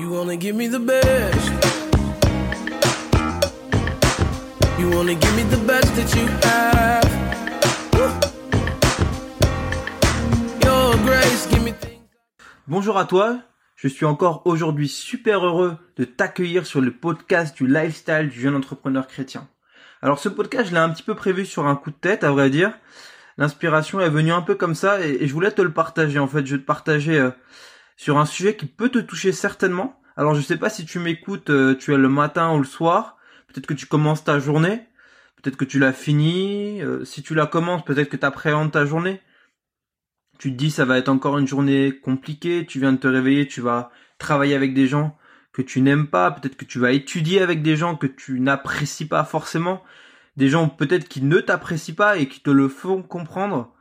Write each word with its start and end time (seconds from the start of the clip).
You 0.00 0.36
give 0.36 0.54
me 0.54 0.68
the 0.68 0.78
best? 0.78 1.50
You 4.78 4.90
give 4.90 5.34
me 5.34 5.42
the 5.50 5.60
best 5.66 5.92
that 5.96 6.14
you 6.14 6.28
have? 6.44 7.04
Grace, 11.04 11.48
give 11.50 11.64
me 11.64 11.72
things. 11.72 11.98
Bonjour 12.68 12.96
à 12.96 13.06
toi, 13.06 13.40
je 13.74 13.88
suis 13.88 14.04
encore 14.04 14.42
aujourd'hui 14.44 14.86
super 14.86 15.44
heureux 15.44 15.76
de 15.96 16.04
t'accueillir 16.04 16.64
sur 16.64 16.80
le 16.80 16.92
podcast 16.92 17.56
du 17.56 17.66
lifestyle 17.66 18.28
du 18.28 18.40
jeune 18.40 18.54
entrepreneur 18.54 19.08
chrétien. 19.08 19.48
Alors 20.00 20.20
ce 20.20 20.28
podcast, 20.28 20.68
je 20.68 20.74
l'ai 20.74 20.80
un 20.80 20.90
petit 20.90 21.02
peu 21.02 21.16
prévu 21.16 21.44
sur 21.44 21.66
un 21.66 21.74
coup 21.74 21.90
de 21.90 21.96
tête, 21.96 22.22
à 22.22 22.30
vrai 22.30 22.50
dire. 22.50 22.72
L'inspiration 23.36 24.00
est 24.00 24.10
venue 24.10 24.32
un 24.32 24.42
peu 24.42 24.54
comme 24.54 24.76
ça 24.76 25.04
et, 25.04 25.24
et 25.24 25.26
je 25.26 25.32
voulais 25.32 25.50
te 25.50 25.62
le 25.62 25.72
partager. 25.72 26.20
En 26.20 26.28
fait, 26.28 26.46
je 26.46 26.54
vais 26.54 26.60
te 26.60 26.66
partager 26.66 27.18
euh, 27.18 27.30
sur 27.98 28.16
un 28.16 28.24
sujet 28.24 28.56
qui 28.56 28.66
peut 28.66 28.88
te 28.88 29.00
toucher 29.00 29.32
certainement. 29.32 30.00
Alors 30.16 30.34
je 30.34 30.40
sais 30.40 30.56
pas 30.56 30.70
si 30.70 30.86
tu 30.86 31.00
m'écoutes, 31.00 31.50
euh, 31.50 31.74
tu 31.74 31.92
es 31.92 31.98
le 31.98 32.08
matin 32.08 32.54
ou 32.54 32.58
le 32.58 32.64
soir. 32.64 33.18
Peut-être 33.48 33.66
que 33.66 33.74
tu 33.74 33.86
commences 33.86 34.22
ta 34.24 34.38
journée. 34.38 34.86
Peut-être 35.36 35.56
que 35.56 35.64
tu 35.64 35.80
l'as 35.80 35.92
fini. 35.92 36.80
Euh, 36.80 37.04
si 37.04 37.22
tu 37.22 37.34
la 37.34 37.46
commences, 37.46 37.84
peut-être 37.84 38.08
que 38.08 38.16
tu 38.16 38.24
appréhendes 38.24 38.70
ta 38.70 38.86
journée. 38.86 39.20
Tu 40.38 40.52
te 40.52 40.56
dis 40.56 40.70
ça 40.70 40.84
va 40.84 40.96
être 40.96 41.08
encore 41.08 41.38
une 41.38 41.48
journée 41.48 41.92
compliquée. 41.92 42.64
Tu 42.66 42.78
viens 42.78 42.92
de 42.92 42.98
te 42.98 43.08
réveiller, 43.08 43.48
tu 43.48 43.60
vas 43.60 43.90
travailler 44.18 44.54
avec 44.54 44.74
des 44.74 44.86
gens 44.86 45.18
que 45.52 45.62
tu 45.62 45.80
n'aimes 45.80 46.06
pas. 46.06 46.30
Peut-être 46.30 46.56
que 46.56 46.64
tu 46.64 46.78
vas 46.78 46.92
étudier 46.92 47.42
avec 47.42 47.62
des 47.62 47.74
gens 47.74 47.96
que 47.96 48.06
tu 48.06 48.38
n'apprécies 48.38 49.08
pas 49.08 49.24
forcément. 49.24 49.82
Des 50.36 50.48
gens 50.48 50.68
peut-être 50.68 51.08
qui 51.08 51.20
ne 51.20 51.40
t'apprécient 51.40 51.96
pas 51.96 52.16
et 52.16 52.28
qui 52.28 52.42
te 52.42 52.50
le 52.50 52.68
font 52.68 53.02
comprendre, 53.02 53.74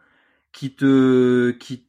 qui 0.52 0.74
te, 0.74 1.52
qui 1.52 1.87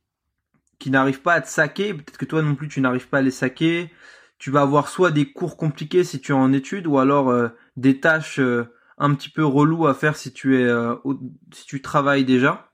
qui 0.78 0.90
n'arrivent 0.90 1.22
pas 1.22 1.34
à 1.34 1.40
te 1.40 1.48
saquer, 1.48 1.94
peut-être 1.94 2.18
que 2.18 2.24
toi 2.24 2.42
non 2.42 2.54
plus 2.54 2.68
tu 2.68 2.80
n'arrives 2.80 3.08
pas 3.08 3.18
à 3.18 3.22
les 3.22 3.30
saquer. 3.30 3.90
Tu 4.38 4.50
vas 4.50 4.60
avoir 4.62 4.88
soit 4.88 5.10
des 5.10 5.32
cours 5.32 5.56
compliqués 5.56 6.04
si 6.04 6.20
tu 6.20 6.32
es 6.32 6.34
en 6.34 6.52
études, 6.52 6.86
ou 6.86 6.98
alors 6.98 7.30
euh, 7.30 7.48
des 7.76 7.98
tâches 7.98 8.38
euh, 8.38 8.72
un 8.96 9.14
petit 9.14 9.30
peu 9.30 9.44
reloues 9.44 9.86
à 9.88 9.94
faire 9.94 10.16
si 10.16 10.32
tu 10.32 10.60
es 10.60 10.64
euh, 10.64 10.94
si 11.52 11.66
tu 11.66 11.82
travailles 11.82 12.24
déjà. 12.24 12.70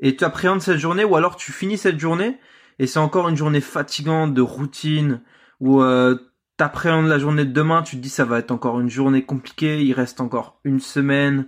Et 0.00 0.16
tu 0.16 0.24
appréhendes 0.24 0.60
cette 0.60 0.78
journée, 0.78 1.04
ou 1.04 1.16
alors 1.16 1.36
tu 1.36 1.52
finis 1.52 1.78
cette 1.78 1.98
journée 1.98 2.38
et 2.78 2.86
c'est 2.86 2.98
encore 2.98 3.28
une 3.28 3.36
journée 3.36 3.60
fatigante 3.60 4.34
de 4.34 4.42
routine, 4.42 5.20
où 5.60 5.82
euh, 5.82 6.16
t'appréhendes 6.56 7.06
la 7.06 7.18
journée 7.18 7.44
de 7.44 7.52
demain, 7.52 7.82
tu 7.82 7.96
te 7.96 8.00
dis 8.00 8.08
ça 8.08 8.24
va 8.24 8.38
être 8.38 8.50
encore 8.50 8.80
une 8.80 8.90
journée 8.90 9.24
compliquée, 9.24 9.84
il 9.84 9.92
reste 9.92 10.20
encore 10.20 10.60
une 10.64 10.80
semaine, 10.80 11.46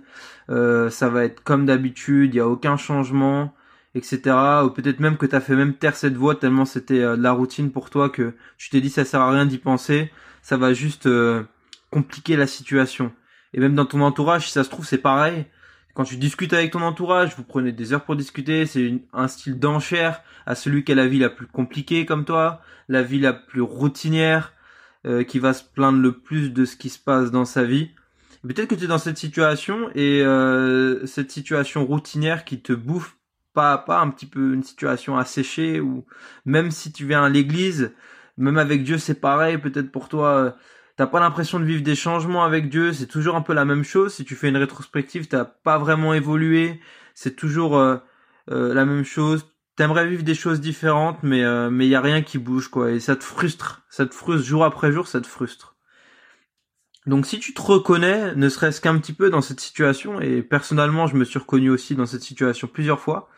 euh, 0.49 0.89
ça 0.89 1.09
va 1.09 1.25
être 1.25 1.43
comme 1.43 1.65
d'habitude, 1.65 2.33
il 2.33 2.37
y 2.37 2.39
a 2.39 2.47
aucun 2.47 2.77
changement 2.77 3.53
etc. 3.95 4.19
Ou 4.65 4.69
peut-être 4.69 4.99
même 4.99 5.17
que 5.17 5.25
t'as 5.25 5.39
fait 5.39 5.55
même 5.55 5.73
taire 5.73 5.95
cette 5.95 6.15
voix 6.15 6.35
tellement 6.35 6.65
c'était 6.65 6.99
euh, 6.99 7.17
de 7.17 7.23
la 7.23 7.31
routine 7.31 7.71
pour 7.71 7.89
toi 7.89 8.09
que 8.09 8.33
tu 8.57 8.69
t'es 8.69 8.81
dit 8.81 8.89
ça 8.89 9.05
sert 9.05 9.21
à 9.21 9.31
rien 9.31 9.45
d'y 9.45 9.57
penser, 9.57 10.11
ça 10.43 10.57
va 10.57 10.73
juste 10.73 11.07
euh, 11.07 11.43
compliquer 11.89 12.35
la 12.35 12.45
situation. 12.45 13.11
Et 13.53 13.59
même 13.59 13.73
dans 13.73 13.85
ton 13.85 14.01
entourage, 14.01 14.47
si 14.47 14.51
ça 14.51 14.63
se 14.63 14.69
trouve, 14.69 14.85
c'est 14.85 14.97
pareil. 14.97 15.45
Quand 15.95 16.03
tu 16.03 16.17
discutes 16.17 16.51
avec 16.51 16.71
ton 16.71 16.81
entourage, 16.81 17.35
vous 17.37 17.43
prenez 17.43 17.71
des 17.71 17.93
heures 17.93 18.03
pour 18.03 18.17
discuter, 18.17 18.65
c'est 18.65 19.01
un 19.13 19.29
style 19.29 19.57
d'enchère 19.57 20.21
à 20.45 20.53
celui 20.53 20.83
qui 20.83 20.91
a 20.91 20.95
la 20.95 21.07
vie 21.07 21.19
la 21.19 21.29
plus 21.29 21.47
compliquée 21.47 22.05
comme 22.05 22.25
toi, 22.25 22.61
la 22.89 23.01
vie 23.01 23.19
la 23.19 23.31
plus 23.31 23.61
routinière, 23.61 24.51
euh, 25.05 25.23
qui 25.23 25.39
va 25.39 25.53
se 25.53 25.63
plaindre 25.63 25.99
le 25.99 26.11
plus 26.11 26.51
de 26.51 26.65
ce 26.65 26.75
qui 26.75 26.89
se 26.89 26.99
passe 26.99 27.31
dans 27.31 27.45
sa 27.45 27.63
vie. 27.63 27.91
Peut-être 28.41 28.67
que 28.67 28.75
tu 28.75 28.83
es 28.83 28.87
dans 28.87 28.97
cette 28.97 29.17
situation 29.17 29.89
et 29.95 30.21
euh, 30.21 31.05
cette 31.05 31.31
situation 31.31 31.85
routinière 31.85 32.43
qui 32.43 32.59
te 32.59 32.73
bouffe 32.73 33.15
pas 33.55 33.79
pas 33.79 33.99
un 34.01 34.09
petit 34.11 34.27
peu 34.27 34.53
une 34.53 34.63
situation 34.63 35.17
asséchée 35.17 35.79
ou 35.79 36.05
même 36.45 36.69
si 36.71 36.91
tu 36.91 37.05
viens 37.07 37.23
à 37.23 37.29
l'église, 37.29 37.93
même 38.37 38.59
avec 38.59 38.83
Dieu 38.83 38.99
c'est 38.99 39.19
pareil, 39.19 39.57
peut-être 39.57 39.91
pour 39.91 40.09
toi 40.09 40.29
euh, 40.29 40.51
t'as 40.95 41.07
pas 41.07 41.19
l'impression 41.19 41.59
de 41.59 41.65
vivre 41.65 41.83
des 41.83 41.95
changements 41.95 42.43
avec 42.43 42.69
Dieu, 42.69 42.93
c'est 42.93 43.07
toujours 43.07 43.35
un 43.35 43.41
peu 43.41 43.53
la 43.53 43.65
même 43.65 43.83
chose. 43.83 44.13
Si 44.13 44.25
tu 44.25 44.35
fais 44.35 44.49
une 44.49 44.57
rétrospective, 44.57 45.27
t'as 45.27 45.45
pas 45.45 45.77
vraiment 45.77 46.13
évolué, 46.13 46.79
c'est 47.13 47.35
toujours 47.35 47.77
euh, 47.77 47.97
euh, 48.51 48.73
la 48.73 48.85
même 48.85 49.05
chose. 49.05 49.45
T'aimerais 49.75 50.07
vivre 50.07 50.23
des 50.23 50.35
choses 50.35 50.61
différentes, 50.61 51.21
mais 51.23 51.43
euh, 51.43 51.69
mais 51.69 51.87
y 51.87 51.95
a 51.95 52.01
rien 52.01 52.21
qui 52.21 52.37
bouge 52.37 52.69
quoi, 52.69 52.91
et 52.91 52.99
ça 52.99 53.15
te 53.15 53.23
frustre, 53.23 53.83
ça 53.89 54.05
te 54.05 54.15
frustre 54.15 54.47
jour 54.47 54.63
après 54.63 54.91
jour, 54.91 55.07
ça 55.07 55.19
te 55.19 55.27
frustre. 55.27 55.74
Donc 57.05 57.25
si 57.27 57.39
tu 57.39 57.53
te 57.53 57.61
reconnais, 57.61 58.33
ne 58.35 58.49
serait-ce 58.49 58.81
qu'un 58.81 58.97
petit 58.97 59.13
peu 59.13 59.29
dans 59.29 59.41
cette 59.41 59.59
situation, 59.59 60.19
et 60.19 60.41
personnellement 60.41 61.05
je 61.05 61.15
me 61.15 61.23
suis 61.23 61.37
reconnu 61.39 61.69
aussi 61.69 61.95
dans 61.95 62.07
cette 62.07 62.23
situation 62.23 62.67
plusieurs 62.67 62.99
fois, 62.99 63.29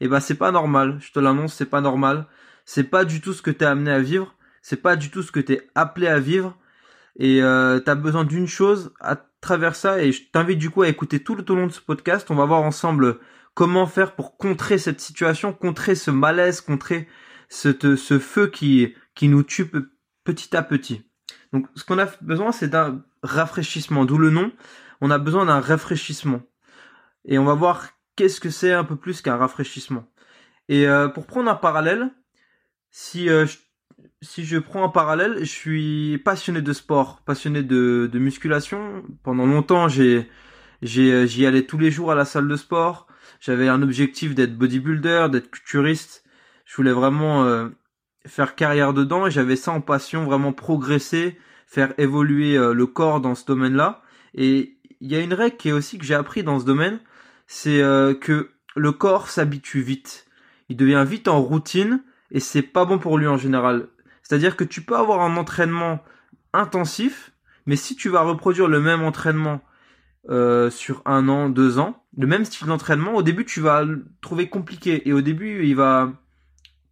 et 0.00 0.08
bah 0.08 0.20
c'est 0.20 0.34
pas 0.34 0.50
normal, 0.52 0.98
je 1.00 1.10
te 1.12 1.20
l'annonce, 1.20 1.54
c'est 1.54 1.70
pas 1.70 1.80
normal, 1.80 2.26
c'est 2.66 2.84
pas 2.84 3.04
du 3.06 3.20
tout 3.22 3.32
ce 3.32 3.40
que 3.40 3.50
t'es 3.50 3.64
amené 3.64 3.90
à 3.90 4.00
vivre, 4.00 4.34
c'est 4.60 4.82
pas 4.82 4.96
du 4.96 5.10
tout 5.10 5.22
ce 5.22 5.32
que 5.32 5.40
t'es 5.40 5.68
appelé 5.74 6.06
à 6.06 6.18
vivre, 6.18 6.58
et 7.18 7.42
euh, 7.42 7.80
t'as 7.80 7.94
besoin 7.94 8.24
d'une 8.24 8.46
chose 8.46 8.92
à 9.00 9.16
travers 9.40 9.74
ça, 9.76 10.02
et 10.02 10.12
je 10.12 10.22
t'invite 10.30 10.58
du 10.58 10.68
coup 10.68 10.82
à 10.82 10.88
écouter 10.88 11.20
tout 11.20 11.34
le 11.34 11.44
long 11.48 11.66
de 11.66 11.72
ce 11.72 11.80
podcast, 11.80 12.30
on 12.30 12.34
va 12.34 12.44
voir 12.44 12.62
ensemble 12.62 13.18
comment 13.54 13.86
faire 13.86 14.14
pour 14.16 14.36
contrer 14.36 14.76
cette 14.76 15.00
situation, 15.00 15.52
contrer 15.54 15.94
ce 15.94 16.10
malaise, 16.10 16.60
contrer 16.60 17.08
ce, 17.48 18.18
feu 18.18 18.48
qui, 18.48 18.94
qui 19.14 19.28
nous 19.28 19.44
tue 19.44 19.66
pe- 19.66 19.88
petit 20.24 20.56
à 20.56 20.62
petit. 20.62 21.04
Donc 21.52 21.68
ce 21.76 21.84
qu'on 21.84 22.00
a 22.00 22.06
besoin 22.20 22.50
c'est 22.50 22.68
d'un 22.68 23.04
rafraîchissement, 23.24 24.04
d'où 24.04 24.18
le 24.18 24.30
nom, 24.30 24.52
on 25.00 25.10
a 25.10 25.18
besoin 25.18 25.46
d'un 25.46 25.60
rafraîchissement. 25.60 26.42
Et 27.24 27.38
on 27.38 27.44
va 27.44 27.54
voir 27.54 27.88
qu'est-ce 28.16 28.40
que 28.40 28.50
c'est 28.50 28.72
un 28.72 28.84
peu 28.84 28.96
plus 28.96 29.22
qu'un 29.22 29.36
rafraîchissement. 29.36 30.04
Et 30.68 30.86
euh, 30.86 31.08
pour 31.08 31.26
prendre 31.26 31.50
un 31.50 31.56
parallèle, 31.56 32.10
si 32.90 33.28
euh, 33.28 33.46
je, 33.46 33.56
si 34.22 34.44
je 34.44 34.58
prends 34.58 34.84
un 34.84 34.88
parallèle, 34.88 35.38
je 35.40 35.44
suis 35.44 36.18
passionné 36.24 36.62
de 36.62 36.72
sport, 36.72 37.22
passionné 37.24 37.62
de, 37.62 38.08
de 38.12 38.18
musculation. 38.18 39.02
Pendant 39.22 39.46
longtemps, 39.46 39.88
j'ai 39.88 40.28
j'ai 40.82 41.12
euh, 41.12 41.26
j'y 41.26 41.46
allais 41.46 41.64
tous 41.64 41.78
les 41.78 41.90
jours 41.90 42.12
à 42.12 42.14
la 42.14 42.24
salle 42.24 42.48
de 42.48 42.56
sport. 42.56 43.06
J'avais 43.40 43.68
un 43.68 43.82
objectif 43.82 44.34
d'être 44.34 44.56
bodybuilder, 44.56 45.28
d'être 45.32 45.50
culturiste. 45.50 46.24
Je 46.64 46.76
voulais 46.76 46.92
vraiment 46.92 47.68
faire 48.26 48.54
carrière 48.54 48.94
dedans 48.94 49.26
et 49.26 49.30
j'avais 49.30 49.56
ça 49.56 49.70
en 49.72 49.82
passion, 49.82 50.24
vraiment 50.24 50.52
progresser, 50.52 51.38
faire 51.74 51.92
évoluer 51.98 52.56
euh, 52.56 52.72
le 52.72 52.86
corps 52.86 53.20
dans 53.20 53.34
ce 53.34 53.44
domaine-là. 53.44 54.00
Et 54.34 54.78
il 55.00 55.10
y 55.10 55.16
a 55.16 55.20
une 55.20 55.34
règle 55.34 55.56
qui 55.56 55.68
est 55.68 55.72
aussi 55.72 55.98
que 55.98 56.04
j'ai 56.04 56.14
appris 56.14 56.44
dans 56.44 56.60
ce 56.60 56.64
domaine, 56.64 57.00
c'est 57.46 57.82
euh, 57.82 58.14
que 58.14 58.50
le 58.76 58.92
corps 58.92 59.28
s'habitue 59.28 59.82
vite. 59.82 60.26
Il 60.68 60.76
devient 60.76 61.04
vite 61.06 61.28
en 61.28 61.42
routine 61.42 62.02
et 62.30 62.40
c'est 62.40 62.62
pas 62.62 62.84
bon 62.84 62.98
pour 62.98 63.18
lui 63.18 63.26
en 63.26 63.36
général. 63.36 63.88
C'est-à-dire 64.22 64.56
que 64.56 64.64
tu 64.64 64.82
peux 64.82 64.96
avoir 64.96 65.20
un 65.20 65.36
entraînement 65.36 66.00
intensif, 66.52 67.32
mais 67.66 67.76
si 67.76 67.96
tu 67.96 68.08
vas 68.08 68.22
reproduire 68.22 68.68
le 68.68 68.80
même 68.80 69.02
entraînement 69.02 69.60
euh, 70.30 70.70
sur 70.70 71.02
un 71.04 71.28
an, 71.28 71.48
deux 71.48 71.78
ans, 71.78 72.02
le 72.16 72.26
même 72.26 72.44
style 72.44 72.68
d'entraînement, 72.68 73.14
au 73.14 73.22
début 73.22 73.44
tu 73.44 73.60
vas 73.60 73.82
le 73.82 74.06
trouver 74.22 74.48
compliqué 74.48 75.06
et 75.08 75.12
au 75.12 75.20
début 75.20 75.66
il 75.66 75.74
va 75.74 76.12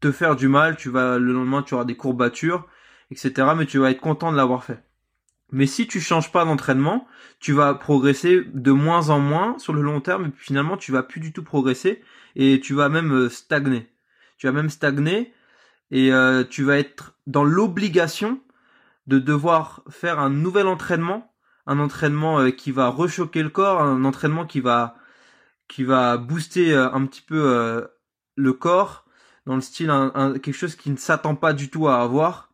te 0.00 0.10
faire 0.10 0.34
du 0.34 0.49
mal, 0.49 0.76
tu 0.76 0.91
vas 0.91 1.19
le 1.19 1.32
lendemain 1.32 1.62
tu 1.62 1.75
auras 1.75 1.84
des 1.84 1.97
courbatures, 1.97 2.66
etc. 3.12 3.48
Mais 3.56 3.66
tu 3.66 3.78
vas 3.78 3.90
être 3.90 4.00
content 4.00 4.32
de 4.32 4.36
l'avoir 4.36 4.64
fait. 4.64 4.82
Mais 5.52 5.66
si 5.66 5.86
tu 5.86 6.00
changes 6.00 6.32
pas 6.32 6.46
d'entraînement, 6.46 7.06
tu 7.38 7.52
vas 7.52 7.74
progresser 7.74 8.42
de 8.54 8.72
moins 8.72 9.10
en 9.10 9.20
moins 9.20 9.58
sur 9.58 9.74
le 9.74 9.82
long 9.82 10.00
terme 10.00 10.26
et 10.26 10.28
puis 10.30 10.46
finalement 10.46 10.78
tu 10.78 10.92
vas 10.92 11.02
plus 11.02 11.20
du 11.20 11.32
tout 11.32 11.44
progresser 11.44 12.02
et 12.36 12.58
tu 12.60 12.72
vas 12.72 12.88
même 12.88 13.12
euh, 13.12 13.28
stagner. 13.28 13.92
Tu 14.38 14.46
vas 14.46 14.52
même 14.52 14.70
stagner 14.70 15.34
et 15.90 16.12
euh, 16.12 16.42
tu 16.42 16.64
vas 16.64 16.78
être 16.78 17.14
dans 17.26 17.44
l'obligation 17.44 18.40
de 19.06 19.18
devoir 19.18 19.82
faire 19.90 20.18
un 20.18 20.30
nouvel 20.30 20.66
entraînement, 20.66 21.34
un 21.66 21.78
entraînement 21.78 22.40
euh, 22.40 22.50
qui 22.50 22.72
va 22.72 22.88
rechoquer 22.88 23.42
le 23.42 23.50
corps, 23.50 23.82
un 23.82 24.04
entraînement 24.04 24.46
qui 24.46 24.60
va 24.60 24.96
qui 25.68 25.84
va 25.84 26.16
booster 26.16 26.74
un 26.74 27.06
petit 27.06 27.22
peu 27.22 27.88
le 28.36 28.52
corps 28.52 29.06
dans 29.46 29.54
le 29.54 29.62
style 29.62 29.90
quelque 30.42 30.52
chose 30.52 30.76
qui 30.76 30.90
ne 30.90 30.96
s'attend 30.96 31.34
pas 31.34 31.54
du 31.54 31.70
tout 31.70 31.88
à 31.88 32.02
avoir, 32.02 32.51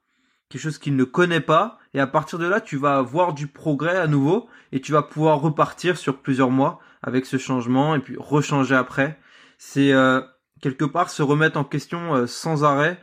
quelque 0.48 0.62
chose 0.62 0.78
qu'il 0.78 0.96
ne 0.96 1.04
connaît 1.04 1.40
pas 1.40 1.78
et 1.94 2.00
à 2.00 2.06
partir 2.06 2.38
de 2.38 2.46
là 2.46 2.60
tu 2.60 2.76
vas 2.76 3.02
voir 3.02 3.34
du 3.34 3.46
progrès 3.46 3.96
à 3.96 4.06
nouveau 4.06 4.48
et 4.72 4.80
tu 4.80 4.92
vas 4.92 5.02
pouvoir 5.02 5.40
repartir 5.40 5.96
sur 5.96 6.18
plusieurs 6.18 6.50
mois 6.50 6.80
avec 7.02 7.26
ce 7.26 7.36
changement 7.36 7.94
et 7.94 8.00
puis 8.00 8.16
rechanger 8.18 8.74
après. 8.74 9.18
C'est 9.58 9.92
euh, 9.92 10.20
quelque 10.60 10.84
part 10.84 11.10
se 11.10 11.22
remettre 11.22 11.58
en 11.58 11.64
question 11.64 12.14
euh, 12.14 12.26
sans 12.26 12.64
arrêt, 12.64 13.00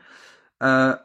euh, 0.64 0.96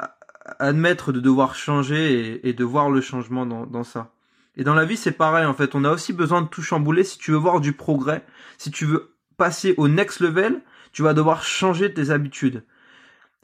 admettre 0.58 1.12
de 1.12 1.20
devoir 1.20 1.54
changer 1.54 2.12
et, 2.12 2.48
et 2.48 2.52
de 2.52 2.64
voir 2.64 2.90
le 2.90 3.00
changement 3.00 3.46
dans, 3.46 3.66
dans 3.66 3.84
ça. 3.84 4.12
Et 4.56 4.64
dans 4.64 4.74
la 4.74 4.84
vie, 4.84 4.96
c'est 4.96 5.12
pareil, 5.12 5.46
en 5.46 5.54
fait. 5.54 5.74
On 5.74 5.84
a 5.84 5.90
aussi 5.90 6.12
besoin 6.12 6.42
de 6.42 6.48
tout 6.48 6.62
chambouler. 6.62 7.04
Si 7.04 7.18
tu 7.18 7.30
veux 7.30 7.36
voir 7.36 7.60
du 7.60 7.72
progrès, 7.72 8.24
si 8.58 8.70
tu 8.70 8.84
veux 8.84 9.14
passer 9.36 9.74
au 9.76 9.88
next 9.88 10.20
level, 10.20 10.60
tu 10.92 11.02
vas 11.02 11.14
devoir 11.14 11.42
changer 11.42 11.94
tes 11.94 12.10
habitudes. 12.10 12.64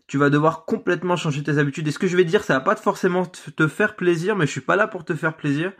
Tu 0.07 0.19
vas 0.19 0.31
devoir 0.31 0.65
complètement 0.65 1.17
changer 1.17 1.43
tes 1.43 1.59
habitudes. 1.59 1.89
Et 1.89 1.91
ce 1.91 1.99
que 1.99 2.07
je 2.07 2.17
vais 2.17 2.25
dire, 2.25 2.45
ça 2.45 2.55
va 2.55 2.61
pas 2.61 2.77
forcément 2.77 3.27
te 3.27 3.67
faire 3.67 3.97
plaisir, 3.97 4.37
mais 4.37 4.47
je 4.47 4.53
suis 4.53 4.61
pas 4.61 4.77
là 4.77 4.87
pour 4.87 5.05
te 5.05 5.15
faire 5.15 5.37
plaisir. 5.37 5.73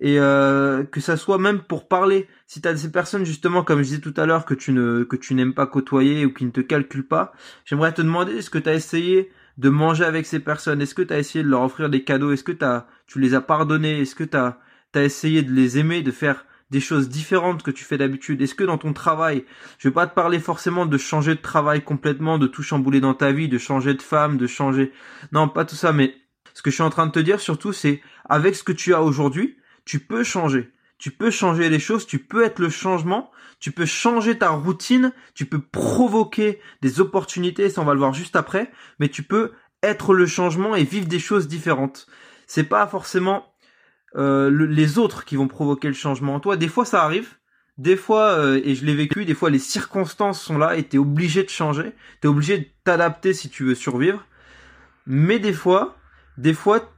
Et 0.00 0.20
euh, 0.20 0.84
que 0.84 1.00
ça 1.00 1.16
soit 1.16 1.38
même 1.38 1.60
pour 1.60 1.88
parler. 1.88 2.28
Si 2.46 2.60
tu 2.60 2.68
as 2.68 2.76
ces 2.76 2.92
personnes, 2.92 3.24
justement, 3.24 3.64
comme 3.64 3.78
je 3.78 3.84
disais 3.84 4.00
tout 4.00 4.14
à 4.16 4.26
l'heure, 4.26 4.44
que 4.44 4.54
tu 4.54 4.72
ne 4.72 5.02
que 5.02 5.16
tu 5.16 5.34
n'aimes 5.34 5.54
pas 5.54 5.66
côtoyer 5.66 6.24
ou 6.24 6.32
qui 6.32 6.44
ne 6.44 6.50
te 6.50 6.60
calculent 6.60 7.06
pas, 7.06 7.32
j'aimerais 7.64 7.92
te 7.92 8.02
demander 8.02 8.36
est-ce 8.36 8.50
que 8.50 8.58
tu 8.58 8.68
as 8.68 8.74
essayé 8.74 9.32
de 9.58 9.68
manger 9.70 10.04
avec 10.04 10.26
ces 10.26 10.38
personnes? 10.38 10.80
Est-ce 10.80 10.94
que 10.94 11.02
tu 11.02 11.12
as 11.12 11.18
essayé 11.18 11.42
de 11.44 11.48
leur 11.48 11.62
offrir 11.62 11.90
des 11.90 12.04
cadeaux? 12.04 12.32
Est-ce 12.32 12.44
que 12.44 12.52
t'as, 12.52 12.86
tu 13.06 13.18
les 13.20 13.34
as 13.34 13.40
pardonnés? 13.40 14.00
Est-ce 14.00 14.14
que 14.14 14.24
tu 14.24 14.36
as, 14.36 14.58
essayé 14.94 15.42
de 15.42 15.52
les 15.52 15.78
aimer, 15.78 16.02
de 16.02 16.12
faire 16.12 16.44
des 16.70 16.80
choses 16.80 17.08
différentes 17.08 17.62
que 17.62 17.70
tu 17.70 17.84
fais 17.84 17.98
d'habitude 17.98 18.40
Est-ce 18.42 18.54
que 18.54 18.64
dans 18.64 18.78
ton 18.78 18.92
travail, 18.92 19.44
je 19.78 19.88
vais 19.88 19.94
pas 19.94 20.06
te 20.06 20.14
parler 20.14 20.38
forcément 20.38 20.86
de 20.86 20.98
changer 20.98 21.34
de 21.34 21.40
travail 21.40 21.82
complètement, 21.82 22.38
de 22.38 22.46
tout 22.46 22.62
chambouler 22.62 23.00
dans 23.00 23.14
ta 23.14 23.32
vie, 23.32 23.48
de 23.48 23.58
changer 23.58 23.94
de 23.94 24.02
femme, 24.02 24.36
de 24.36 24.46
changer... 24.46 24.92
Non, 25.32 25.48
pas 25.48 25.64
tout 25.64 25.76
ça, 25.76 25.92
mais 25.92 26.14
ce 26.54 26.62
que 26.62 26.70
je 26.70 26.74
suis 26.74 26.82
en 26.82 26.90
train 26.90 27.06
de 27.06 27.12
te 27.12 27.20
dire 27.20 27.40
surtout, 27.40 27.72
c'est 27.72 28.02
avec 28.28 28.54
ce 28.54 28.64
que 28.64 28.72
tu 28.72 28.94
as 28.94 29.02
aujourd'hui, 29.02 29.56
tu 29.84 30.00
peux 30.00 30.24
changer. 30.24 30.70
Tu 30.98 31.12
peux 31.12 31.30
changer 31.30 31.70
les 31.70 31.78
choses, 31.78 32.06
tu 32.06 32.18
peux 32.18 32.44
être 32.44 32.58
le 32.58 32.70
changement, 32.70 33.30
tu 33.60 33.70
peux 33.70 33.86
changer 33.86 34.36
ta 34.36 34.50
routine, 34.50 35.12
tu 35.34 35.46
peux 35.46 35.60
provoquer 35.60 36.60
des 36.82 37.00
opportunités, 37.00 37.70
ça 37.70 37.80
on 37.80 37.84
va 37.84 37.94
le 37.94 38.00
voir 38.00 38.12
juste 38.12 38.34
après, 38.34 38.72
mais 38.98 39.08
tu 39.08 39.22
peux 39.22 39.52
être 39.82 40.12
le 40.12 40.26
changement 40.26 40.74
et 40.74 40.82
vivre 40.82 41.06
des 41.06 41.20
choses 41.20 41.46
différentes. 41.46 42.08
C'est 42.46 42.64
pas 42.64 42.86
forcément 42.86 43.46
euh, 44.16 44.50
les 44.50 44.98
autres 44.98 45.24
qui 45.24 45.36
vont 45.36 45.48
provoquer 45.48 45.88
le 45.88 45.94
changement 45.94 46.34
en 46.34 46.40
toi. 46.40 46.56
Des 46.56 46.68
fois 46.68 46.84
ça 46.84 47.02
arrive, 47.04 47.36
des 47.76 47.96
fois, 47.96 48.30
euh, 48.38 48.60
et 48.64 48.74
je 48.74 48.84
l'ai 48.84 48.94
vécu, 48.94 49.24
des 49.24 49.34
fois 49.34 49.50
les 49.50 49.58
circonstances 49.58 50.40
sont 50.42 50.58
là 50.58 50.76
et 50.76 50.82
t'es 50.82 50.98
obligé 50.98 51.44
de 51.44 51.50
changer, 51.50 51.92
t'es 52.20 52.28
obligé 52.28 52.58
de 52.58 52.66
t'adapter 52.84 53.32
si 53.32 53.48
tu 53.48 53.64
veux 53.64 53.74
survivre. 53.74 54.24
Mais 55.06 55.38
des 55.38 55.52
fois, 55.52 55.96
des 56.36 56.54
fois, 56.54 56.92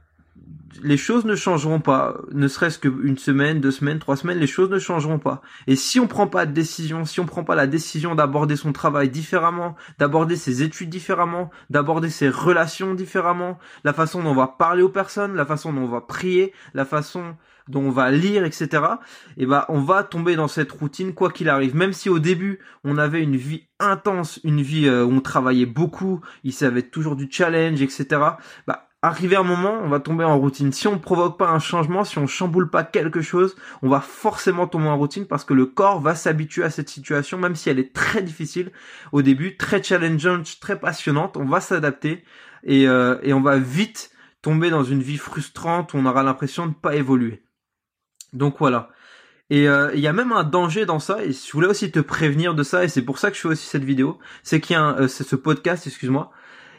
les 0.81 0.97
choses 0.97 1.25
ne 1.25 1.35
changeront 1.35 1.79
pas, 1.79 2.17
ne 2.31 2.47
serait-ce 2.47 2.79
qu'une 2.79 3.17
semaine, 3.17 3.59
deux 3.59 3.71
semaines, 3.71 3.99
trois 3.99 4.15
semaines, 4.15 4.39
les 4.39 4.47
choses 4.47 4.69
ne 4.69 4.79
changeront 4.79 5.19
pas. 5.19 5.41
Et 5.67 5.75
si 5.75 5.99
on 5.99 6.07
prend 6.07 6.27
pas 6.27 6.45
de 6.45 6.51
décision, 6.51 7.05
si 7.05 7.19
on 7.19 7.25
prend 7.25 7.43
pas 7.43 7.55
la 7.55 7.67
décision 7.67 8.15
d'aborder 8.15 8.55
son 8.55 8.71
travail 8.71 9.09
différemment, 9.09 9.75
d'aborder 9.99 10.35
ses 10.35 10.63
études 10.63 10.89
différemment, 10.89 11.49
d'aborder 11.69 12.09
ses 12.09 12.29
relations 12.29 12.93
différemment, 12.93 13.59
la 13.83 13.93
façon 13.93 14.23
dont 14.23 14.31
on 14.31 14.35
va 14.35 14.47
parler 14.47 14.83
aux 14.83 14.89
personnes, 14.89 15.35
la 15.35 15.45
façon 15.45 15.73
dont 15.73 15.81
on 15.81 15.87
va 15.87 16.01
prier, 16.01 16.53
la 16.73 16.85
façon 16.85 17.35
dont 17.67 17.81
on 17.81 17.91
va 17.91 18.11
lire, 18.11 18.43
etc. 18.43 18.83
Et 19.37 19.45
bah, 19.45 19.65
on 19.69 19.81
va 19.81 20.03
tomber 20.03 20.35
dans 20.35 20.47
cette 20.47 20.71
routine 20.71 21.13
quoi 21.13 21.31
qu'il 21.31 21.49
arrive. 21.49 21.75
Même 21.75 21.93
si 21.93 22.09
au 22.09 22.19
début 22.19 22.59
on 22.83 22.97
avait 22.97 23.21
une 23.21 23.37
vie 23.37 23.67
intense, 23.79 24.39
une 24.43 24.61
vie 24.61 24.87
euh, 24.87 25.03
où 25.03 25.11
on 25.11 25.21
travaillait 25.21 25.65
beaucoup, 25.65 26.21
il 26.43 26.53
savait 26.53 26.83
toujours 26.83 27.15
du 27.15 27.27
challenge, 27.31 27.81
etc. 27.81 28.05
Bah, 28.67 28.90
arriver 29.01 29.35
un 29.35 29.43
moment, 29.43 29.79
on 29.83 29.89
va 29.89 29.99
tomber 29.99 30.23
en 30.23 30.37
routine. 30.37 30.71
Si 30.71 30.87
on 30.87 30.93
ne 30.93 30.99
provoque 30.99 31.37
pas 31.37 31.49
un 31.49 31.59
changement, 31.59 32.03
si 32.03 32.19
on 32.19 32.27
chamboule 32.27 32.69
pas 32.69 32.83
quelque 32.83 33.21
chose, 33.21 33.55
on 33.81 33.89
va 33.89 33.99
forcément 33.99 34.67
tomber 34.67 34.87
en 34.87 34.97
routine 34.97 35.25
parce 35.25 35.43
que 35.43 35.53
le 35.53 35.65
corps 35.65 35.99
va 35.99 36.13
s'habituer 36.13 36.63
à 36.63 36.69
cette 36.69 36.89
situation, 36.89 37.37
même 37.37 37.55
si 37.55 37.69
elle 37.69 37.79
est 37.79 37.93
très 37.93 38.21
difficile 38.21 38.71
au 39.11 39.21
début, 39.21 39.57
très 39.57 39.81
challengeante, 39.81 40.59
très 40.59 40.79
passionnante. 40.79 41.35
On 41.37 41.45
va 41.45 41.61
s'adapter 41.61 42.23
et, 42.63 42.87
euh, 42.87 43.17
et 43.23 43.33
on 43.33 43.41
va 43.41 43.57
vite 43.57 44.11
tomber 44.41 44.69
dans 44.69 44.83
une 44.83 45.01
vie 45.01 45.17
frustrante 45.17 45.93
où 45.93 45.97
on 45.97 46.05
aura 46.05 46.23
l'impression 46.23 46.65
de 46.65 46.69
ne 46.69 46.75
pas 46.75 46.95
évoluer. 46.95 47.43
Donc 48.33 48.57
voilà. 48.59 48.89
Et 49.49 49.67
euh, 49.67 49.91
il 49.93 49.99
y 49.99 50.07
a 50.07 50.13
même 50.13 50.31
un 50.31 50.45
danger 50.45 50.85
dans 50.85 50.99
ça, 50.99 51.23
et 51.25 51.33
je 51.33 51.51
voulais 51.51 51.67
aussi 51.67 51.91
te 51.91 51.99
prévenir 51.99 52.55
de 52.55 52.63
ça, 52.63 52.85
et 52.85 52.87
c'est 52.87 53.01
pour 53.01 53.19
ça 53.19 53.29
que 53.29 53.35
je 53.35 53.41
fais 53.41 53.47
aussi 53.49 53.67
cette 53.67 53.83
vidéo, 53.83 54.17
c'est 54.43 54.61
qu'il 54.61 54.75
y 54.75 54.79
a 54.79 54.95
euh, 54.95 55.07
ce 55.09 55.35
podcast, 55.35 55.85
excuse-moi, 55.85 56.31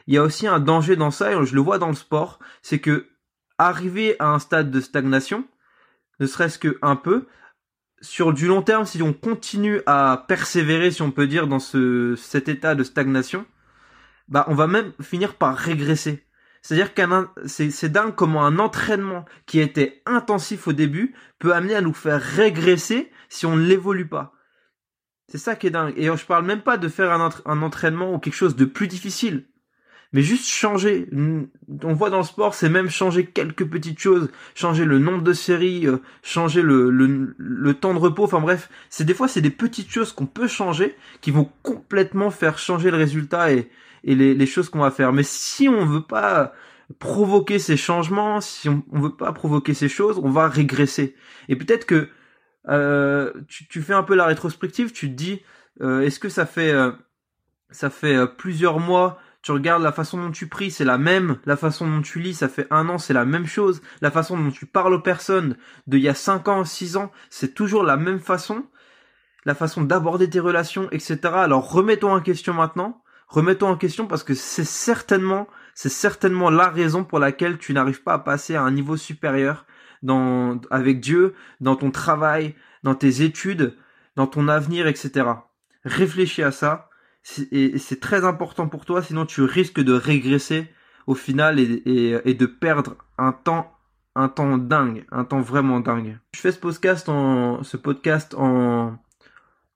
il 0.06 0.14
y 0.14 0.18
a 0.18 0.22
aussi 0.22 0.46
un 0.46 0.60
danger 0.60 0.96
dans 0.96 1.10
ça, 1.10 1.32
et 1.32 1.46
je 1.46 1.54
le 1.54 1.60
vois 1.60 1.78
dans 1.78 1.88
le 1.88 1.94
sport, 1.94 2.38
c'est 2.62 2.80
que 2.80 3.08
arriver 3.58 4.16
à 4.18 4.28
un 4.28 4.38
stade 4.38 4.70
de 4.70 4.80
stagnation, 4.80 5.44
ne 6.20 6.26
serait-ce 6.26 6.58
que 6.58 6.78
un 6.82 6.96
peu, 6.96 7.26
sur 8.00 8.32
du 8.32 8.46
long 8.46 8.62
terme, 8.62 8.84
si 8.84 9.00
on 9.02 9.12
continue 9.12 9.80
à 9.86 10.24
persévérer, 10.28 10.90
si 10.90 11.02
on 11.02 11.10
peut 11.10 11.26
dire, 11.26 11.46
dans 11.46 11.60
ce, 11.60 12.16
cet 12.16 12.48
état 12.48 12.74
de 12.74 12.82
stagnation, 12.82 13.46
bah, 14.28 14.44
on 14.48 14.54
va 14.54 14.66
même 14.66 14.92
finir 15.00 15.34
par 15.34 15.56
régresser. 15.56 16.26
C'est-à-dire 16.62 16.94
qu'un, 16.94 17.30
c'est, 17.46 17.88
dingue 17.90 18.14
comment 18.14 18.44
un 18.44 18.58
entraînement 18.58 19.24
qui 19.46 19.60
était 19.60 20.02
intensif 20.06 20.68
au 20.68 20.72
début 20.72 21.14
peut 21.38 21.54
amener 21.54 21.74
à 21.74 21.80
nous 21.80 21.92
faire 21.92 22.20
régresser 22.20 23.10
si 23.28 23.46
on 23.46 23.56
ne 23.56 23.66
l'évolue 23.66 24.06
pas. 24.06 24.32
C'est 25.28 25.38
ça 25.38 25.56
qui 25.56 25.66
est 25.66 25.70
dingue. 25.70 25.94
Et 25.96 26.04
je 26.04 26.26
parle 26.26 26.44
même 26.44 26.62
pas 26.62 26.76
de 26.76 26.88
faire 26.88 27.10
un 27.10 27.62
entraînement 27.62 28.12
ou 28.12 28.18
quelque 28.18 28.34
chose 28.34 28.54
de 28.54 28.64
plus 28.64 28.86
difficile 28.86 29.46
mais 30.12 30.22
juste 30.22 30.46
changer. 30.48 31.08
On 31.82 31.92
voit 31.92 32.10
dans 32.10 32.18
le 32.18 32.24
sport, 32.24 32.54
c'est 32.54 32.68
même 32.68 32.90
changer 32.90 33.26
quelques 33.26 33.64
petites 33.64 33.98
choses, 33.98 34.30
changer 34.54 34.84
le 34.84 34.98
nombre 34.98 35.22
de 35.22 35.32
séries, 35.32 35.86
euh, 35.86 35.98
changer 36.22 36.62
le, 36.62 36.90
le, 36.90 37.34
le, 37.36 37.74
temps 37.74 37.94
de 37.94 37.98
repos. 37.98 38.24
Enfin 38.24 38.40
bref, 38.40 38.68
c'est 38.90 39.04
des 39.04 39.14
fois 39.14 39.28
c'est 39.28 39.40
des 39.40 39.50
petites 39.50 39.90
choses 39.90 40.12
qu'on 40.12 40.26
peut 40.26 40.48
changer 40.48 40.96
qui 41.20 41.30
vont 41.30 41.50
complètement 41.62 42.30
faire 42.30 42.58
changer 42.58 42.90
le 42.90 42.96
résultat 42.96 43.52
et, 43.52 43.70
et 44.04 44.14
les, 44.14 44.34
les 44.34 44.46
choses 44.46 44.68
qu'on 44.68 44.80
va 44.80 44.90
faire. 44.90 45.12
Mais 45.12 45.22
si 45.22 45.68
on 45.68 45.86
veut 45.86 46.02
pas 46.02 46.52
provoquer 46.98 47.58
ces 47.58 47.76
changements, 47.76 48.40
si 48.40 48.68
on, 48.68 48.82
on 48.92 49.00
veut 49.00 49.16
pas 49.16 49.32
provoquer 49.32 49.74
ces 49.74 49.88
choses, 49.88 50.18
on 50.22 50.30
va 50.30 50.48
régresser. 50.48 51.14
Et 51.48 51.56
peut-être 51.56 51.86
que 51.86 52.08
euh, 52.68 53.32
tu, 53.48 53.66
tu, 53.66 53.82
fais 53.82 53.94
un 53.94 54.02
peu 54.02 54.14
la 54.14 54.26
rétrospective, 54.26 54.92
tu 54.92 55.08
te 55.08 55.14
dis, 55.14 55.42
euh, 55.80 56.02
est-ce 56.02 56.20
que 56.20 56.28
ça 56.28 56.46
fait 56.46 56.70
euh, 56.70 56.92
ça 57.70 57.90
fait 57.90 58.26
plusieurs 58.36 58.78
mois 58.78 59.18
tu 59.42 59.50
regardes 59.50 59.82
la 59.82 59.92
façon 59.92 60.22
dont 60.22 60.30
tu 60.30 60.46
pries, 60.46 60.70
c'est 60.70 60.84
la 60.84 60.98
même. 60.98 61.38
La 61.46 61.56
façon 61.56 61.88
dont 61.88 62.00
tu 62.00 62.20
lis, 62.20 62.34
ça 62.34 62.48
fait 62.48 62.68
un 62.70 62.88
an, 62.88 62.98
c'est 62.98 63.12
la 63.12 63.24
même 63.24 63.46
chose. 63.46 63.82
La 64.00 64.12
façon 64.12 64.38
dont 64.38 64.52
tu 64.52 64.66
parles 64.66 64.94
aux 64.94 65.00
personnes 65.00 65.56
de 65.88 65.98
il 65.98 66.04
y 66.04 66.08
a 66.08 66.14
5 66.14 66.46
ans, 66.46 66.64
6 66.64 66.96
ans, 66.96 67.10
c'est 67.28 67.52
toujours 67.52 67.82
la 67.82 67.96
même 67.96 68.20
façon. 68.20 68.64
La 69.44 69.56
façon 69.56 69.82
d'aborder 69.82 70.30
tes 70.30 70.38
relations, 70.38 70.88
etc. 70.92 71.18
Alors 71.24 71.72
remets-toi 71.72 72.12
en 72.12 72.20
question 72.20 72.54
maintenant. 72.54 73.02
Remets-toi 73.26 73.68
en 73.68 73.76
question 73.76 74.06
parce 74.06 74.22
que 74.22 74.34
c'est 74.34 74.64
certainement, 74.64 75.48
c'est 75.74 75.88
certainement 75.88 76.50
la 76.50 76.68
raison 76.68 77.02
pour 77.02 77.18
laquelle 77.18 77.58
tu 77.58 77.72
n'arrives 77.72 78.04
pas 78.04 78.14
à 78.14 78.18
passer 78.20 78.54
à 78.54 78.62
un 78.62 78.70
niveau 78.70 78.96
supérieur 78.96 79.66
dans, 80.02 80.60
avec 80.70 81.00
Dieu, 81.00 81.34
dans 81.60 81.74
ton 81.74 81.90
travail, 81.90 82.54
dans 82.84 82.94
tes 82.94 83.22
études, 83.22 83.76
dans 84.14 84.28
ton 84.28 84.46
avenir, 84.46 84.86
etc. 84.86 85.26
Réfléchis 85.84 86.44
à 86.44 86.52
ça 86.52 86.90
et 87.52 87.78
c'est 87.78 88.00
très 88.00 88.24
important 88.24 88.68
pour 88.68 88.84
toi, 88.84 89.02
sinon 89.02 89.26
tu 89.26 89.42
risques 89.42 89.80
de 89.80 89.92
régresser 89.92 90.68
au 91.06 91.14
final 91.14 91.58
et, 91.58 92.34
de 92.34 92.46
perdre 92.46 92.96
un 93.18 93.32
temps 93.32 93.72
un 94.14 94.28
temps 94.28 94.58
dingue, 94.58 95.06
un 95.10 95.24
temps 95.24 95.40
vraiment 95.40 95.80
dingue. 95.80 96.18
Je 96.34 96.40
fais 96.40 96.52
ce 96.52 96.58
podcast 96.58 97.08
en 97.08 97.62
ce 97.62 97.76
podcast 97.76 98.34
en 98.34 98.98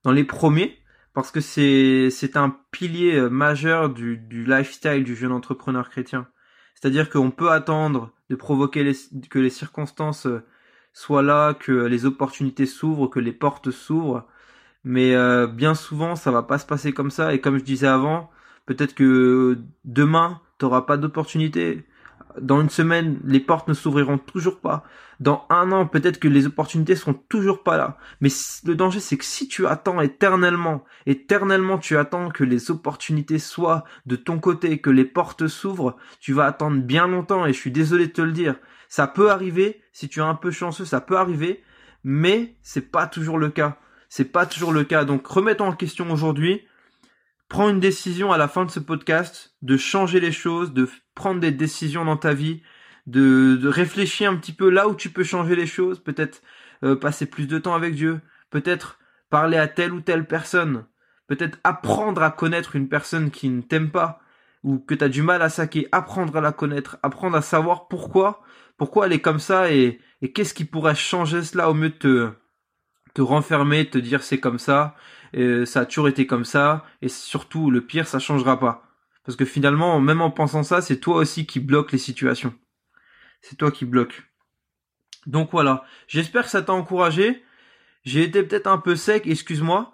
dans 0.04 0.12
les 0.12 0.25
premiers 0.25 0.78
parce 1.14 1.31
que 1.31 1.40
c'est 1.40 2.10
c'est 2.10 2.37
un 2.37 2.54
pilier 2.70 3.20
majeur 3.31 3.88
du, 3.90 4.19
du 4.19 4.44
lifestyle 4.44 5.04
du 5.04 5.16
jeune 5.16 5.32
entrepreneur 5.32 5.88
chrétien. 5.88 6.28
C'est-à-dire 6.75 7.08
qu'on 7.08 7.31
peut 7.31 7.50
attendre 7.50 8.12
de 8.28 8.37
provoquer 8.37 8.84
les, 8.84 8.94
que 9.31 9.38
les 9.38 9.50
circonstances 9.50 10.26
soient 10.93 11.22
là, 11.22 11.55
que 11.55 11.72
les 11.72 12.05
opportunités 12.05 12.67
s'ouvrent, 12.67 13.08
que 13.08 13.20
les 13.20 13.32
portes 13.32 13.70
s'ouvrent, 13.70 14.26
mais 14.86 15.16
euh, 15.16 15.48
bien 15.48 15.74
souvent 15.74 16.14
ça 16.14 16.31
va 16.31 16.44
pas 16.44 16.58
se 16.58 16.64
passer 16.64 16.93
comme 16.93 17.10
ça. 17.10 17.34
Et 17.34 17.40
comme 17.40 17.58
je 17.58 17.64
disais 17.64 17.88
avant 17.88 18.31
peut-être 18.66 18.94
que 18.94 19.58
demain 19.84 20.40
t'auras 20.58 20.82
pas 20.82 20.96
d'opportunité. 20.96 21.84
Dans 22.40 22.60
une 22.60 22.70
semaine 22.70 23.19
les 23.24 23.40
portes 23.40 23.66
ne 23.66 23.74
s'ouvriront 23.74 24.19
toujours 24.19 24.60
pas. 24.60 24.84
Dans 25.19 25.44
un 25.50 25.72
an 25.72 25.86
peut-être 25.86 26.20
que 26.20 26.28
les 26.28 26.46
opportunités 26.46 26.94
seront 26.94 27.14
toujours 27.28 27.64
pas 27.64 27.76
là. 27.76 27.98
Mais 28.20 28.28
le 28.64 28.76
danger 28.76 29.00
c'est 29.00 29.16
que 29.16 29.24
si 29.24 29.48
tu 29.48 29.66
attends 29.66 30.00
éternellement 30.00 30.84
éternellement 31.06 31.78
tu 31.78 31.96
attends 31.96 32.28
que 32.28 32.44
les 32.44 32.70
opportunités 32.70 33.40
soient 33.40 33.82
de 34.06 34.14
ton 34.14 34.38
côté 34.38 34.78
que 34.78 34.90
les 34.90 35.05
portes 35.05 35.48
s'ouvrent 35.48 35.96
tu 36.20 36.32
vas 36.32 36.44
attendre 36.44 36.81
bien 36.81 37.08
longtemps. 37.08 37.44
Et 37.44 37.52
je 37.52 37.58
suis 37.58 37.72
désolé 37.72 38.06
de 38.06 38.12
te 38.12 38.22
le 38.22 38.31
dire. 38.31 38.55
Ça 38.88 39.08
peut 39.08 39.32
arriver 39.32 39.82
si 39.93 40.08
tu 40.08 40.20
es 40.20 40.22
un 40.22 40.36
peu 40.36 40.52
chanceux 40.52 40.84
ça 40.84 41.00
peut 41.00 41.19
arriver. 41.19 41.64
Mais 42.05 42.55
c'est 42.62 42.93
pas 42.93 43.08
toujours 43.08 43.38
le 43.38 43.48
cas 43.48 43.78
c'est 44.08 44.32
pas 44.32 44.46
toujours 44.46 44.72
le 44.72 44.84
cas. 44.84 45.05
Donc 45.05 45.27
remettons 45.27 45.67
en 45.67 45.72
question 45.72 46.10
aujourd'hui. 46.10 46.63
Prends 47.48 47.70
une 47.70 47.81
décision 47.81 48.32
à 48.32 48.39
la 48.39 48.48
fin 48.48 48.65
de 48.65 48.70
ce 48.70 48.81
podcast 48.81 49.55
de 49.63 49.77
changer 49.77 50.19
les 50.19 50.32
choses, 50.32 50.72
de 50.72 50.89
prendre 51.15 51.41
des 51.41 51.53
décisions 51.53 52.05
dans 52.05 52.17
ta 52.17 52.34
vie, 52.34 52.63
de, 53.06 53.60
réfléchir 53.69 54.31
un 54.31 54.36
petit 54.36 54.53
peu 54.53 54.69
là 54.69 54.89
où 54.89 54.94
tu 54.94 55.10
peux 55.10 55.22
changer 55.22 55.55
les 55.55 55.67
choses, 55.67 56.01
peut-être 56.01 56.43
euh, 56.82 56.96
passer 56.96 57.27
plus 57.27 57.46
de 57.46 57.58
temps 57.58 57.75
avec 57.75 57.94
Dieu, 57.94 58.20
peut-être 58.51 58.98
parler 59.31 59.58
à 59.58 59.69
telle 59.69 59.93
ou 59.93 60.01
telle 60.01 60.27
personne, 60.27 60.86
peut-être 61.29 61.58
apprendre 61.63 62.22
à 62.22 62.31
connaître 62.31 62.75
une 62.75 62.89
personne 62.89 63.31
qui 63.31 63.48
ne 63.48 63.63
t'aime 63.63 63.91
pas 63.91 64.20
ou 64.65 64.79
que 64.81 64.94
tu 64.94 65.05
as 65.05 65.08
du 65.08 65.22
mal 65.22 65.43
à 65.43 65.48
saquer, 65.48 65.86
apprendre 65.93 66.36
à 66.36 66.41
la 66.41 66.51
connaître, 66.51 66.98
apprendre 67.05 67.36
à 67.36 67.43
savoir 67.43 67.86
pourquoi, 67.86 68.43
pourquoi 68.77 69.06
elle 69.06 69.13
est 69.13 69.20
comme 69.20 69.39
ça 69.39 69.70
et, 69.72 70.01
et 70.20 70.32
qu'est-ce 70.32 70.55
qui 70.55 70.65
pourrait 70.65 70.96
changer 70.96 71.44
cela 71.44 71.70
au 71.70 71.75
mieux 71.75 71.91
de 71.91 71.94
te, 71.94 72.32
te 73.17 73.23
renfermer, 73.23 73.89
te 73.89 73.96
dire 73.96 74.23
c'est 74.23 74.41
comme 74.41 74.58
ça, 74.58 74.94
et 75.32 75.65
ça 75.65 75.81
a 75.81 75.87
toujours 75.87 76.08
été 76.08 76.27
comme 76.27 76.44
ça, 76.44 76.85
et 77.01 77.08
surtout 77.08 77.70
le 77.70 77.81
pire, 77.81 78.06
ça 78.06 78.19
changera 78.19 78.61
pas. 78.61 78.82
Parce 79.25 79.37
que 79.37 79.46
finalement, 79.46 79.99
même 80.01 80.20
en 80.20 80.31
pensant 80.31 80.63
ça, 80.63 80.82
c'est 80.82 80.99
toi 80.99 81.17
aussi 81.17 81.46
qui 81.46 81.58
bloque 81.58 81.93
les 81.93 81.99
situations. 81.99 82.53
C'est 83.41 83.56
toi 83.56 83.70
qui 83.70 83.87
bloque. 83.87 84.29
Donc 85.25 85.49
voilà, 85.51 85.85
j'espère 86.08 86.44
que 86.44 86.51
ça 86.51 86.61
t'a 86.63 86.75
encouragé. 86.75 87.43
J'ai 88.05 88.23
été 88.25 88.43
peut-être 88.43 88.67
un 88.67 88.79
peu 88.79 88.96
sec, 88.96 89.27
excuse-moi, 89.27 89.93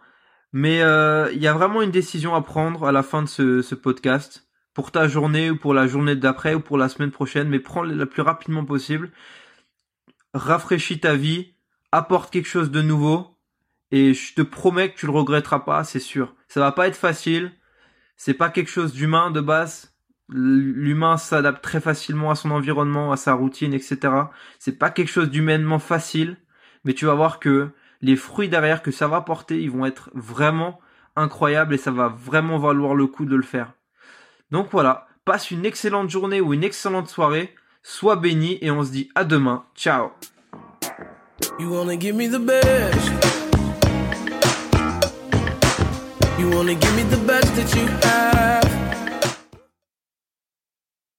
mais 0.52 0.82
euh, 0.82 1.30
il 1.32 1.40
y 1.40 1.46
a 1.46 1.52
vraiment 1.54 1.80
une 1.80 1.92
décision 1.92 2.34
à 2.34 2.42
prendre 2.42 2.86
à 2.86 2.92
la 2.92 3.04
fin 3.04 3.22
de 3.22 3.28
ce, 3.28 3.62
ce 3.62 3.76
podcast. 3.76 4.48
pour 4.74 4.90
ta 4.90 5.06
journée 5.06 5.50
ou 5.50 5.56
pour 5.56 5.74
la 5.74 5.86
journée 5.86 6.16
d'après 6.16 6.54
ou 6.54 6.60
pour 6.60 6.78
la 6.78 6.88
semaine 6.88 7.10
prochaine, 7.10 7.48
mais 7.48 7.60
prends-les 7.60 7.94
le 7.94 8.06
plus 8.06 8.22
rapidement 8.22 8.64
possible. 8.64 9.12
Rafraîchis 10.34 11.00
ta 11.00 11.14
vie, 11.14 11.51
apporte 11.92 12.32
quelque 12.32 12.48
chose 12.48 12.70
de 12.70 12.82
nouveau 12.82 13.38
et 13.90 14.14
je 14.14 14.34
te 14.34 14.42
promets 14.42 14.90
que 14.90 14.98
tu 14.98 15.06
le 15.06 15.12
regretteras 15.12 15.60
pas, 15.60 15.84
c'est 15.84 16.00
sûr. 16.00 16.34
Ça 16.48 16.60
va 16.60 16.72
pas 16.72 16.88
être 16.88 16.96
facile. 16.96 17.52
C'est 18.16 18.34
pas 18.34 18.48
quelque 18.48 18.70
chose 18.70 18.94
d'humain 18.94 19.30
de 19.30 19.40
base. 19.40 19.94
L'humain 20.28 21.18
s'adapte 21.18 21.62
très 21.62 21.80
facilement 21.80 22.30
à 22.30 22.34
son 22.34 22.50
environnement, 22.50 23.12
à 23.12 23.18
sa 23.18 23.34
routine, 23.34 23.74
etc. 23.74 23.98
C'est 24.58 24.78
pas 24.78 24.90
quelque 24.90 25.10
chose 25.10 25.28
d'humainement 25.28 25.78
facile, 25.78 26.38
mais 26.84 26.94
tu 26.94 27.04
vas 27.04 27.14
voir 27.14 27.38
que 27.38 27.68
les 28.00 28.16
fruits 28.16 28.48
derrière 28.48 28.82
que 28.82 28.90
ça 28.90 29.08
va 29.08 29.20
porter, 29.20 29.60
ils 29.60 29.70
vont 29.70 29.84
être 29.84 30.10
vraiment 30.14 30.80
incroyables 31.14 31.74
et 31.74 31.78
ça 31.78 31.90
va 31.90 32.08
vraiment 32.08 32.58
valoir 32.58 32.94
le 32.94 33.06
coup 33.06 33.26
de 33.26 33.36
le 33.36 33.42
faire. 33.42 33.74
Donc 34.50 34.68
voilà, 34.70 35.06
passe 35.26 35.50
une 35.50 35.66
excellente 35.66 36.08
journée 36.08 36.40
ou 36.40 36.54
une 36.54 36.64
excellente 36.64 37.08
soirée, 37.08 37.54
sois 37.82 38.16
béni 38.16 38.58
et 38.62 38.70
on 38.70 38.82
se 38.82 38.90
dit 38.90 39.10
à 39.14 39.24
demain. 39.24 39.66
Ciao. 39.74 40.12
You 41.58 41.70
wanna 41.70 41.96
give 41.96 42.16
me 42.16 42.26
the 42.26 42.38
best. 42.38 43.12
You 46.38 46.50
wanna 46.50 46.74
give 46.74 46.96
me 46.96 47.02
the 47.02 47.22
best 47.26 47.54
that 47.56 47.74
you 47.76 47.86
have. 47.86 48.31